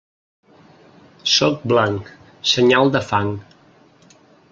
Sol 1.33 1.57
blanc, 1.73 2.09
senyal 2.53 2.91
de 2.97 3.03
fang. 3.11 3.31